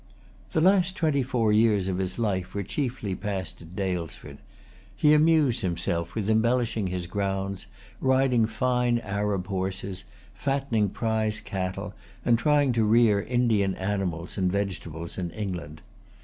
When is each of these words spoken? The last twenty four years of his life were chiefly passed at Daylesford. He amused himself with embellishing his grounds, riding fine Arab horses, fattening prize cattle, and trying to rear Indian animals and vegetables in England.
The 0.53 0.61
last 0.61 0.95
twenty 0.95 1.21
four 1.21 1.51
years 1.53 1.87
of 1.87 1.99
his 1.99 2.17
life 2.17 2.55
were 2.55 2.63
chiefly 2.63 3.13
passed 3.13 3.61
at 3.61 3.75
Daylesford. 3.75 4.39
He 4.95 5.13
amused 5.13 5.61
himself 5.61 6.15
with 6.15 6.27
embellishing 6.27 6.87
his 6.87 7.05
grounds, 7.05 7.67
riding 7.99 8.47
fine 8.47 8.97
Arab 8.97 9.45
horses, 9.45 10.03
fattening 10.33 10.89
prize 10.89 11.39
cattle, 11.39 11.93
and 12.25 12.39
trying 12.39 12.73
to 12.73 12.83
rear 12.83 13.21
Indian 13.21 13.75
animals 13.75 14.39
and 14.39 14.51
vegetables 14.51 15.19
in 15.19 15.29
England. 15.29 15.83